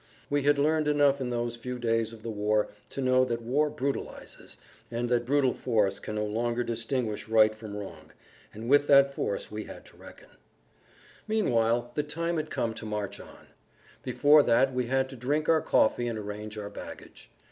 [0.31, 3.69] We had learned enough in those few days of the war to know that war
[3.69, 4.57] brutalizes
[4.89, 8.11] and that brutal force can no longer distinguish right from wrong;
[8.51, 10.29] and with that force we had to reckon.
[11.29, 13.45] [Pg 33]Meanwhile the time had come to march on.
[14.01, 17.29] Before that we had to drink our coffee and arrange our baggage.